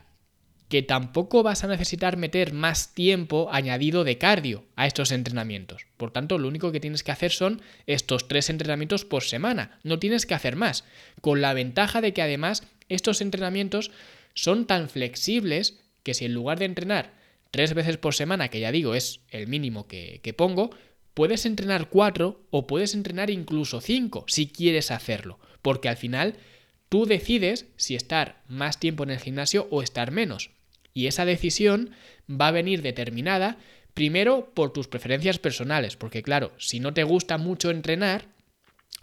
que 0.70 0.82
tampoco 0.82 1.42
vas 1.42 1.64
a 1.64 1.66
necesitar 1.66 2.16
meter 2.16 2.52
más 2.52 2.94
tiempo 2.94 3.48
añadido 3.50 4.04
de 4.04 4.18
cardio 4.18 4.64
a 4.76 4.86
estos 4.86 5.10
entrenamientos. 5.10 5.86
Por 5.96 6.12
tanto, 6.12 6.38
lo 6.38 6.46
único 6.46 6.70
que 6.70 6.78
tienes 6.78 7.02
que 7.02 7.10
hacer 7.10 7.32
son 7.32 7.60
estos 7.88 8.28
tres 8.28 8.48
entrenamientos 8.50 9.04
por 9.04 9.24
semana. 9.24 9.80
No 9.82 9.98
tienes 9.98 10.26
que 10.26 10.34
hacer 10.34 10.54
más. 10.54 10.84
Con 11.20 11.40
la 11.40 11.54
ventaja 11.54 12.00
de 12.00 12.12
que 12.12 12.22
además 12.22 12.62
estos 12.88 13.20
entrenamientos 13.20 13.90
son 14.34 14.64
tan 14.64 14.88
flexibles 14.88 15.80
que 16.04 16.14
si 16.14 16.26
en 16.26 16.34
lugar 16.34 16.60
de 16.60 16.66
entrenar 16.66 17.14
tres 17.50 17.74
veces 17.74 17.96
por 17.96 18.14
semana, 18.14 18.48
que 18.48 18.60
ya 18.60 18.70
digo 18.70 18.94
es 18.94 19.22
el 19.30 19.48
mínimo 19.48 19.88
que, 19.88 20.34
pongo, 20.36 20.70
puedes 21.14 21.46
entrenar 21.46 21.88
cuatro 21.88 22.46
o 22.50 22.68
puedes 22.68 22.94
entrenar 22.94 23.28
incluso 23.28 23.80
cinco 23.80 24.24
si 24.28 24.46
quieres 24.46 24.92
hacerlo. 24.92 25.40
Porque 25.62 25.88
al 25.88 25.96
final 25.96 26.36
tú 26.88 27.06
decides 27.06 27.66
si 27.74 27.96
estar 27.96 28.44
más 28.46 28.78
tiempo 28.78 29.02
en 29.02 29.10
el 29.10 29.18
gimnasio 29.18 29.66
o 29.72 29.82
estar 29.82 30.12
menos. 30.12 30.52
Y 30.92 31.06
esa 31.06 31.24
decisión 31.24 31.90
va 32.28 32.48
a 32.48 32.52
venir 32.52 32.82
determinada 32.82 33.58
primero 33.94 34.52
por 34.54 34.72
tus 34.72 34.88
preferencias 34.88 35.38
personales, 35.38 35.96
porque 35.96 36.22
claro, 36.22 36.52
si 36.58 36.80
no 36.80 36.94
te 36.94 37.04
gusta 37.04 37.38
mucho 37.38 37.70
entrenar, 37.70 38.28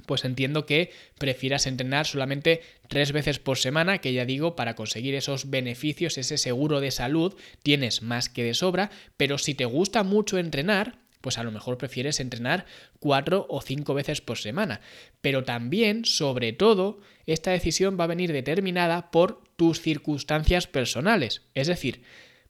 pues 0.05 0.23
entiendo 0.23 0.65
que 0.65 0.91
prefieras 1.17 1.67
entrenar 1.67 2.05
solamente 2.05 2.61
tres 2.87 3.11
veces 3.11 3.39
por 3.39 3.57
semana, 3.57 3.97
que 3.97 4.13
ya 4.13 4.25
digo, 4.25 4.55
para 4.55 4.75
conseguir 4.75 5.15
esos 5.15 5.49
beneficios, 5.49 6.17
ese 6.17 6.37
seguro 6.37 6.79
de 6.79 6.91
salud, 6.91 7.35
tienes 7.63 8.01
más 8.01 8.29
que 8.29 8.43
de 8.43 8.53
sobra, 8.53 8.89
pero 9.17 9.37
si 9.37 9.53
te 9.53 9.65
gusta 9.65 10.03
mucho 10.03 10.37
entrenar, 10.37 10.97
pues 11.21 11.37
a 11.37 11.43
lo 11.43 11.51
mejor 11.51 11.77
prefieres 11.77 12.19
entrenar 12.19 12.65
cuatro 12.99 13.45
o 13.49 13.61
cinco 13.61 13.93
veces 13.93 14.21
por 14.21 14.37
semana. 14.37 14.81
Pero 15.21 15.43
también, 15.43 16.05
sobre 16.05 16.53
todo, 16.53 16.99
esta 17.25 17.51
decisión 17.51 17.97
va 17.99 18.05
a 18.05 18.07
venir 18.07 18.31
determinada 18.31 19.11
por 19.11 19.43
tus 19.55 19.81
circunstancias 19.81 20.67
personales. 20.67 21.41
Es 21.53 21.67
decir, 21.67 22.03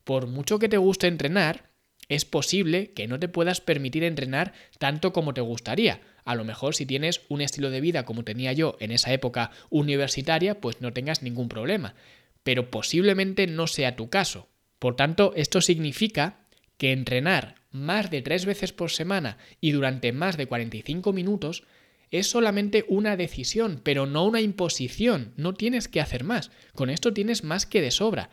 por 0.03 0.27
mucho 0.27 0.59
que 0.59 0.69
te 0.69 0.77
guste 0.77 1.07
entrenar, 1.07 1.69
es 2.09 2.23
posible 2.23 2.91
que 2.91 3.07
no 3.07 3.19
te 3.19 3.27
puedas 3.27 3.59
permitir 3.59 4.03
entrenar 4.03 4.53
tanto 4.79 5.11
como 5.11 5.33
te 5.33 5.41
gustaría. 5.41 6.01
A 6.23 6.35
lo 6.35 6.45
mejor 6.45 6.75
si 6.75 6.85
tienes 6.85 7.21
un 7.29 7.41
estilo 7.41 7.69
de 7.69 7.81
vida 7.81 8.05
como 8.05 8.23
tenía 8.23 8.53
yo 8.53 8.77
en 8.79 8.91
esa 8.91 9.11
época 9.11 9.51
universitaria, 9.69 10.61
pues 10.61 10.81
no 10.81 10.93
tengas 10.93 11.23
ningún 11.23 11.49
problema. 11.49 11.95
Pero 12.43 12.69
posiblemente 12.69 13.47
no 13.47 13.67
sea 13.67 13.95
tu 13.95 14.09
caso. 14.09 14.47
Por 14.79 14.95
tanto, 14.95 15.33
esto 15.35 15.59
significa 15.59 16.46
que 16.77 16.91
entrenar 16.91 17.55
más 17.71 18.09
de 18.09 18.21
tres 18.21 18.45
veces 18.45 18.73
por 18.73 18.91
semana 18.91 19.37
y 19.61 19.71
durante 19.71 20.11
más 20.11 20.37
de 20.37 20.47
45 20.47 21.13
minutos 21.13 21.63
es 22.11 22.27
solamente 22.27 22.85
una 22.87 23.17
decisión, 23.17 23.81
pero 23.83 24.05
no 24.05 24.25
una 24.25 24.41
imposición. 24.41 25.33
No 25.35 25.53
tienes 25.53 25.87
que 25.87 25.99
hacer 26.01 26.23
más. 26.23 26.51
Con 26.73 26.89
esto 26.89 27.13
tienes 27.13 27.43
más 27.43 27.65
que 27.65 27.81
de 27.81 27.91
sobra. 27.91 28.29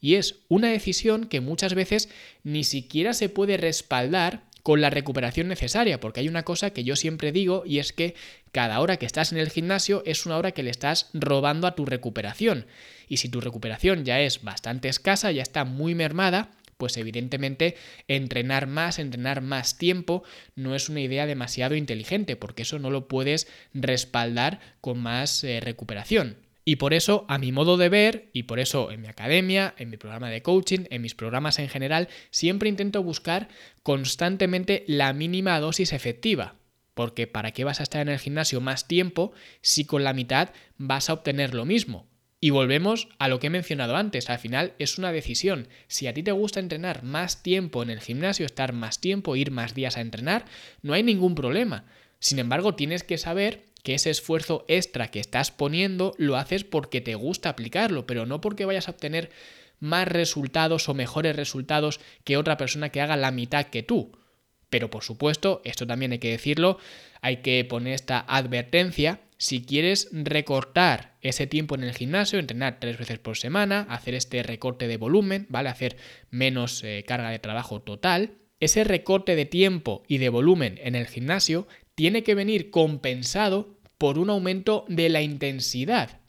Y 0.00 0.14
es 0.14 0.40
una 0.48 0.68
decisión 0.68 1.26
que 1.26 1.40
muchas 1.40 1.74
veces 1.74 2.08
ni 2.42 2.64
siquiera 2.64 3.12
se 3.12 3.28
puede 3.28 3.58
respaldar 3.58 4.44
con 4.62 4.80
la 4.80 4.90
recuperación 4.90 5.48
necesaria, 5.48 6.00
porque 6.00 6.20
hay 6.20 6.28
una 6.28 6.42
cosa 6.42 6.70
que 6.70 6.84
yo 6.84 6.96
siempre 6.96 7.32
digo 7.32 7.62
y 7.66 7.78
es 7.78 7.92
que 7.92 8.14
cada 8.52 8.80
hora 8.80 8.98
que 8.98 9.06
estás 9.06 9.32
en 9.32 9.38
el 9.38 9.50
gimnasio 9.50 10.02
es 10.06 10.26
una 10.26 10.36
hora 10.36 10.52
que 10.52 10.62
le 10.62 10.70
estás 10.70 11.10
robando 11.14 11.66
a 11.66 11.74
tu 11.74 11.86
recuperación. 11.86 12.66
Y 13.08 13.18
si 13.18 13.28
tu 13.28 13.40
recuperación 13.40 14.04
ya 14.04 14.20
es 14.20 14.42
bastante 14.42 14.88
escasa, 14.88 15.32
ya 15.32 15.42
está 15.42 15.64
muy 15.64 15.94
mermada, 15.94 16.50
pues 16.80 16.96
evidentemente 16.96 17.76
entrenar 18.08 18.66
más, 18.66 18.98
entrenar 18.98 19.42
más 19.42 19.76
tiempo 19.76 20.24
no 20.56 20.74
es 20.74 20.88
una 20.88 21.00
idea 21.00 21.26
demasiado 21.26 21.76
inteligente, 21.76 22.34
porque 22.34 22.62
eso 22.62 22.80
no 22.80 22.90
lo 22.90 23.06
puedes 23.06 23.46
respaldar 23.74 24.58
con 24.80 24.98
más 24.98 25.44
eh, 25.44 25.60
recuperación. 25.60 26.38
Y 26.64 26.76
por 26.76 26.94
eso, 26.94 27.26
a 27.28 27.38
mi 27.38 27.52
modo 27.52 27.76
de 27.76 27.90
ver, 27.90 28.30
y 28.32 28.44
por 28.44 28.60
eso 28.60 28.90
en 28.90 29.02
mi 29.02 29.08
academia, 29.08 29.74
en 29.76 29.90
mi 29.90 29.98
programa 29.98 30.30
de 30.30 30.42
coaching, 30.42 30.86
en 30.90 31.02
mis 31.02 31.14
programas 31.14 31.58
en 31.58 31.68
general, 31.68 32.08
siempre 32.30 32.68
intento 32.68 33.02
buscar 33.02 33.48
constantemente 33.82 34.84
la 34.86 35.12
mínima 35.12 35.60
dosis 35.60 35.92
efectiva. 35.92 36.56
Porque 36.94 37.26
¿para 37.26 37.52
qué 37.52 37.64
vas 37.64 37.80
a 37.80 37.82
estar 37.82 38.00
en 38.00 38.08
el 38.08 38.18
gimnasio 38.18 38.60
más 38.60 38.88
tiempo 38.88 39.32
si 39.60 39.84
con 39.84 40.02
la 40.02 40.14
mitad 40.14 40.50
vas 40.78 41.10
a 41.10 41.12
obtener 41.12 41.54
lo 41.54 41.66
mismo? 41.66 42.09
Y 42.40 42.50
volvemos 42.50 43.08
a 43.18 43.28
lo 43.28 43.38
que 43.38 43.48
he 43.48 43.50
mencionado 43.50 43.96
antes, 43.96 44.30
al 44.30 44.38
final 44.38 44.72
es 44.78 44.96
una 44.96 45.12
decisión. 45.12 45.68
Si 45.88 46.06
a 46.06 46.14
ti 46.14 46.22
te 46.22 46.32
gusta 46.32 46.58
entrenar 46.58 47.02
más 47.02 47.42
tiempo 47.42 47.82
en 47.82 47.90
el 47.90 48.00
gimnasio, 48.00 48.46
estar 48.46 48.72
más 48.72 48.98
tiempo, 48.98 49.36
ir 49.36 49.50
más 49.50 49.74
días 49.74 49.98
a 49.98 50.00
entrenar, 50.00 50.46
no 50.80 50.94
hay 50.94 51.02
ningún 51.02 51.34
problema. 51.34 51.84
Sin 52.18 52.38
embargo, 52.38 52.74
tienes 52.74 53.04
que 53.04 53.18
saber 53.18 53.64
que 53.82 53.94
ese 53.94 54.10
esfuerzo 54.10 54.64
extra 54.68 55.10
que 55.10 55.20
estás 55.20 55.50
poniendo 55.50 56.14
lo 56.16 56.36
haces 56.36 56.64
porque 56.64 57.00
te 57.00 57.14
gusta 57.14 57.50
aplicarlo, 57.50 58.06
pero 58.06 58.24
no 58.24 58.40
porque 58.40 58.64
vayas 58.64 58.88
a 58.88 58.92
obtener 58.92 59.30
más 59.78 60.08
resultados 60.08 60.88
o 60.88 60.94
mejores 60.94 61.36
resultados 61.36 62.00
que 62.24 62.36
otra 62.36 62.56
persona 62.56 62.90
que 62.90 63.00
haga 63.00 63.16
la 63.16 63.30
mitad 63.30 63.66
que 63.66 63.82
tú. 63.82 64.12
Pero 64.68 64.88
por 64.88 65.02
supuesto, 65.02 65.60
esto 65.64 65.86
también 65.86 66.12
hay 66.12 66.18
que 66.18 66.30
decirlo, 66.30 66.78
hay 67.20 67.38
que 67.38 67.64
poner 67.64 67.94
esta 67.94 68.20
advertencia. 68.20 69.20
Si 69.42 69.62
quieres 69.62 70.10
recortar 70.12 71.16
ese 71.22 71.46
tiempo 71.46 71.74
en 71.74 71.82
el 71.82 71.94
gimnasio, 71.94 72.38
entrenar 72.38 72.78
tres 72.78 72.98
veces 72.98 73.18
por 73.18 73.38
semana, 73.38 73.86
hacer 73.88 74.14
este 74.14 74.42
recorte 74.42 74.86
de 74.86 74.98
volumen, 74.98 75.46
¿vale? 75.48 75.70
Hacer 75.70 75.96
menos 76.28 76.84
eh, 76.84 77.06
carga 77.08 77.30
de 77.30 77.38
trabajo 77.38 77.80
total, 77.80 78.34
ese 78.60 78.84
recorte 78.84 79.36
de 79.36 79.46
tiempo 79.46 80.02
y 80.06 80.18
de 80.18 80.28
volumen 80.28 80.78
en 80.82 80.94
el 80.94 81.06
gimnasio 81.06 81.66
tiene 81.94 82.22
que 82.22 82.34
venir 82.34 82.70
compensado 82.70 83.78
por 83.96 84.18
un 84.18 84.28
aumento 84.28 84.84
de 84.88 85.08
la 85.08 85.22
intensidad. 85.22 86.20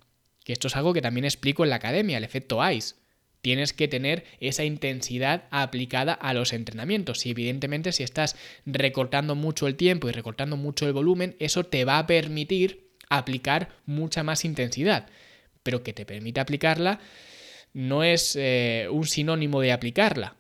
Que 0.46 0.54
esto 0.54 0.70
es 0.70 0.78
algo 0.78 0.94
que 0.94 1.02
también 1.02 1.26
explico 1.26 1.66
en 1.66 1.70
la 1.72 1.76
academia, 1.76 2.18
el 2.18 2.24
efecto 2.24 2.62
ICE. 2.66 2.96
Tienes 3.42 3.74
que 3.74 3.90
tener 3.90 4.24
esa 4.40 4.64
intensidad 4.64 5.50
aplicada 5.52 6.14
a 6.14 6.34
los 6.34 6.54
entrenamientos. 6.54 7.26
Y 7.26 7.32
evidentemente 7.32 7.92
si 7.92 8.04
estás 8.04 8.38
recortando 8.66 9.36
mucho 9.36 9.68
el 9.68 9.76
tiempo 9.76 10.08
y 10.08 10.14
recortando 10.14 10.56
mucho 10.56 10.88
el 10.88 10.94
volumen, 10.94 11.36
eso 11.40 11.66
te 11.66 11.84
va 11.84 12.00
a 12.00 12.08
permitir 12.08 12.91
aplicar 13.18 13.70
mucha 13.86 14.24
más 14.24 14.46
intensidad. 14.46 15.08
Pero 15.64 15.84
que 15.84 15.94
te 15.94 16.06
permite 16.06 16.40
aplicarla 16.40 17.00
no 17.74 18.04
es 18.04 18.36
eh, 18.36 18.88
un 18.92 19.06
sinónimo 19.06 19.62
de 19.62 19.72
aplicarla 19.72 20.36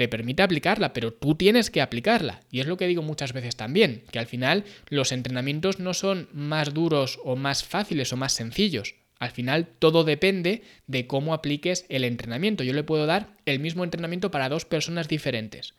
te 0.00 0.08
permite 0.08 0.42
aplicarla, 0.42 0.94
pero 0.94 1.12
tú 1.12 1.34
tienes 1.34 1.68
que 1.68 1.82
aplicarla. 1.82 2.40
Y 2.50 2.60
es 2.60 2.66
lo 2.66 2.78
que 2.78 2.86
digo 2.86 3.02
muchas 3.02 3.34
veces 3.34 3.56
también, 3.56 4.02
que 4.10 4.18
al 4.18 4.24
final 4.24 4.64
los 4.88 5.12
entrenamientos 5.12 5.78
no 5.78 5.92
son 5.92 6.26
más 6.32 6.72
duros 6.72 7.20
o 7.22 7.36
más 7.36 7.64
fáciles 7.64 8.10
o 8.14 8.16
más 8.16 8.32
sencillos. 8.32 8.94
Al 9.18 9.30
final 9.30 9.66
todo 9.78 10.02
depende 10.02 10.62
de 10.86 11.06
cómo 11.06 11.34
apliques 11.34 11.84
el 11.90 12.04
entrenamiento. 12.04 12.64
Yo 12.64 12.72
le 12.72 12.82
puedo 12.82 13.04
dar 13.04 13.36
el 13.44 13.60
mismo 13.60 13.84
entrenamiento 13.84 14.30
para 14.30 14.48
dos 14.48 14.64
personas 14.64 15.06
diferentes. 15.06 15.74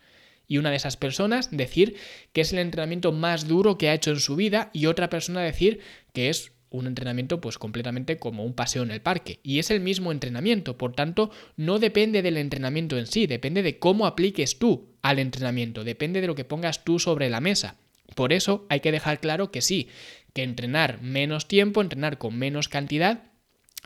Y 0.51 0.57
una 0.57 0.69
de 0.69 0.75
esas 0.75 0.97
personas 0.97 1.49
decir 1.49 1.95
que 2.33 2.41
es 2.41 2.51
el 2.51 2.59
entrenamiento 2.59 3.13
más 3.13 3.47
duro 3.47 3.77
que 3.77 3.87
ha 3.87 3.93
hecho 3.93 4.11
en 4.11 4.19
su 4.19 4.35
vida 4.35 4.69
y 4.73 4.87
otra 4.87 5.09
persona 5.09 5.39
decir 5.39 5.79
que 6.11 6.27
es 6.27 6.51
un 6.69 6.87
entrenamiento 6.87 7.39
pues 7.39 7.57
completamente 7.57 8.19
como 8.19 8.43
un 8.43 8.53
paseo 8.53 8.83
en 8.83 8.91
el 8.91 8.99
parque. 8.99 9.39
Y 9.43 9.59
es 9.59 9.71
el 9.71 9.79
mismo 9.79 10.11
entrenamiento, 10.11 10.77
por 10.77 10.91
tanto, 10.91 11.31
no 11.55 11.79
depende 11.79 12.21
del 12.21 12.35
entrenamiento 12.35 12.97
en 12.97 13.07
sí, 13.07 13.27
depende 13.27 13.63
de 13.63 13.79
cómo 13.79 14.05
apliques 14.05 14.59
tú 14.59 14.89
al 15.01 15.19
entrenamiento, 15.19 15.85
depende 15.85 16.19
de 16.19 16.27
lo 16.27 16.35
que 16.35 16.43
pongas 16.43 16.83
tú 16.83 16.99
sobre 16.99 17.29
la 17.29 17.39
mesa. 17.39 17.77
Por 18.13 18.33
eso 18.33 18.65
hay 18.67 18.81
que 18.81 18.91
dejar 18.91 19.21
claro 19.21 19.51
que 19.51 19.61
sí, 19.61 19.87
que 20.33 20.43
entrenar 20.43 21.01
menos 21.01 21.47
tiempo, 21.47 21.79
entrenar 21.79 22.17
con 22.17 22.37
menos 22.37 22.67
cantidad, 22.67 23.31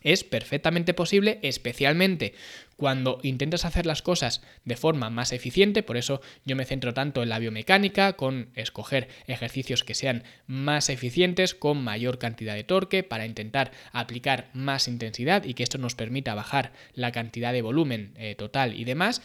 es 0.06 0.24
perfectamente 0.24 0.94
posible, 0.94 1.40
especialmente 1.42 2.34
cuando 2.78 3.20
intentas 3.24 3.66
hacer 3.66 3.86
las 3.86 4.02
cosas 4.02 4.42
de 4.66 4.76
forma 4.76 5.10
más 5.10 5.32
eficiente, 5.32 5.84
por 5.84 5.98
eso 5.98 6.22
yo 6.46 6.56
me 6.56 6.66
centro 6.66 6.94
tanto 6.94 7.24
en 7.24 7.30
la 7.30 7.40
biomecánica, 7.40 8.14
con 8.14 8.50
escoger 8.56 9.08
ejercicios 9.28 9.84
que 9.84 9.94
sean 9.94 10.24
más 10.48 10.90
eficientes, 10.90 11.56
con 11.56 11.84
mayor 11.84 12.18
cantidad 12.18 12.56
de 12.56 12.64
torque, 12.64 13.04
para 13.04 13.26
intentar 13.26 13.72
aplicar 13.92 14.50
más 14.54 14.88
intensidad 14.88 15.46
y 15.46 15.54
que 15.54 15.64
esto 15.64 15.78
nos 15.78 15.96
permita 15.96 16.36
bajar 16.36 16.74
la 16.94 17.12
cantidad 17.12 17.54
de 17.54 17.62
volumen 17.62 18.14
eh, 18.18 18.36
total 18.36 18.80
y 18.80 18.84
demás. 18.84 19.22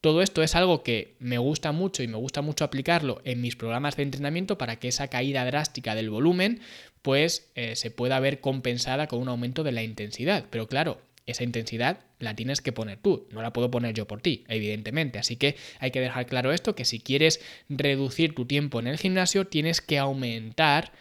Todo 0.00 0.20
esto 0.20 0.42
es 0.42 0.56
algo 0.56 0.82
que 0.82 1.14
me 1.20 1.38
gusta 1.38 1.70
mucho 1.70 2.02
y 2.02 2.08
me 2.08 2.16
gusta 2.16 2.42
mucho 2.42 2.64
aplicarlo 2.64 3.20
en 3.24 3.40
mis 3.40 3.54
programas 3.54 3.96
de 3.96 4.02
entrenamiento 4.02 4.58
para 4.58 4.76
que 4.76 4.88
esa 4.88 5.06
caída 5.06 5.44
drástica 5.44 5.94
del 5.94 6.10
volumen 6.10 6.60
pues 7.02 7.52
eh, 7.54 7.76
se 7.76 7.92
pueda 7.92 8.18
ver 8.18 8.40
compensada 8.40 9.06
con 9.06 9.20
un 9.20 9.28
aumento 9.28 9.62
de 9.62 9.70
la 9.70 9.84
intensidad. 9.84 10.46
Pero 10.50 10.66
claro, 10.66 11.00
esa 11.26 11.44
intensidad 11.44 12.00
la 12.18 12.34
tienes 12.34 12.60
que 12.60 12.72
poner 12.72 12.98
tú, 12.98 13.26
no 13.30 13.42
la 13.42 13.52
puedo 13.52 13.70
poner 13.70 13.94
yo 13.94 14.06
por 14.06 14.20
ti, 14.20 14.44
evidentemente. 14.48 15.18
Así 15.18 15.36
que 15.36 15.56
hay 15.78 15.90
que 15.90 16.00
dejar 16.00 16.26
claro 16.26 16.52
esto, 16.52 16.74
que 16.74 16.84
si 16.84 17.00
quieres 17.00 17.40
reducir 17.68 18.34
tu 18.34 18.46
tiempo 18.46 18.80
en 18.80 18.86
el 18.86 18.98
gimnasio, 18.98 19.46
tienes 19.46 19.80
que 19.80 19.98
aumentar 19.98 20.92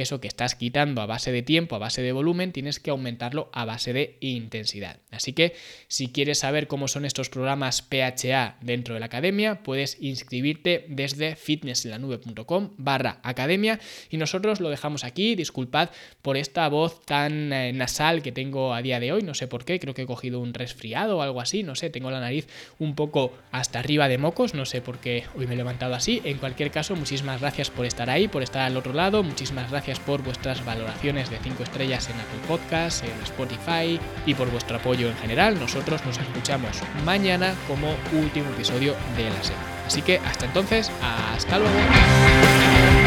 eso 0.00 0.20
que 0.20 0.28
estás 0.28 0.54
quitando 0.54 1.00
a 1.02 1.06
base 1.06 1.32
de 1.32 1.42
tiempo, 1.42 1.76
a 1.76 1.78
base 1.78 2.02
de 2.02 2.12
volumen, 2.12 2.52
tienes 2.52 2.80
que 2.80 2.90
aumentarlo 2.90 3.50
a 3.52 3.64
base 3.64 3.92
de 3.92 4.16
intensidad. 4.20 4.98
Así 5.10 5.32
que 5.32 5.54
si 5.88 6.08
quieres 6.08 6.38
saber 6.38 6.66
cómo 6.66 6.88
son 6.88 7.04
estos 7.04 7.28
programas 7.28 7.82
PHA 7.82 8.56
dentro 8.60 8.94
de 8.94 9.00
la 9.00 9.06
academia, 9.06 9.62
puedes 9.62 9.98
inscribirte 10.00 10.86
desde 10.88 11.36
fitnessenlanube.com 11.36 12.70
barra 12.76 13.20
academia 13.22 13.80
y 14.08 14.16
nosotros 14.16 14.60
lo 14.60 14.70
dejamos 14.70 15.04
aquí. 15.04 15.34
Disculpad 15.34 15.90
por 16.22 16.36
esta 16.36 16.68
voz 16.68 17.04
tan 17.04 17.52
eh, 17.52 17.72
nasal 17.72 18.22
que 18.22 18.32
tengo 18.32 18.74
a 18.74 18.82
día 18.82 19.00
de 19.00 19.12
hoy, 19.12 19.22
no 19.22 19.34
sé 19.34 19.48
por 19.48 19.64
qué, 19.64 19.80
creo 19.80 19.94
que 19.94 20.02
he 20.02 20.06
cogido 20.06 20.40
un 20.40 20.54
resfriado 20.54 21.18
o 21.18 21.22
algo 21.22 21.40
así, 21.40 21.62
no 21.62 21.74
sé, 21.74 21.90
tengo 21.90 22.10
la 22.10 22.20
nariz 22.20 22.46
un 22.78 22.94
poco 22.94 23.32
hasta 23.50 23.78
arriba 23.78 24.08
de 24.08 24.18
mocos, 24.18 24.54
no 24.54 24.64
sé 24.64 24.80
por 24.80 24.98
qué 24.98 25.24
hoy 25.36 25.46
me 25.46 25.54
he 25.54 25.56
levantado 25.56 25.94
así. 25.94 26.20
En 26.24 26.38
cualquier 26.38 26.70
caso, 26.70 26.96
muchísimas 26.96 27.40
gracias 27.40 27.70
por 27.70 27.86
estar 27.86 28.10
ahí, 28.10 28.28
por 28.28 28.42
estar 28.42 28.62
al 28.62 28.76
otro 28.76 28.92
lado, 28.92 29.22
muchísimas 29.22 29.70
gracias 29.70 29.89
por 29.98 30.22
vuestras 30.22 30.64
valoraciones 30.64 31.30
de 31.30 31.38
5 31.38 31.62
estrellas 31.62 32.08
en 32.08 32.20
Apple 32.20 32.40
Podcasts, 32.46 33.02
en 33.02 33.22
Spotify 33.22 33.98
y 34.26 34.34
por 34.34 34.50
vuestro 34.50 34.76
apoyo 34.76 35.08
en 35.08 35.16
general. 35.16 35.58
Nosotros 35.58 36.04
nos 36.06 36.18
escuchamos 36.18 36.78
mañana 37.04 37.54
como 37.66 37.96
último 38.12 38.50
episodio 38.50 38.94
de 39.16 39.24
la 39.24 39.42
semana. 39.42 39.66
Así 39.86 40.02
que 40.02 40.18
hasta 40.18 40.46
entonces, 40.46 40.90
hasta 41.02 41.58
luego. 41.58 42.99